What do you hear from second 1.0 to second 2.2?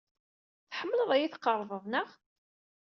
ad iyi-tqerḍeḍ, naɣ?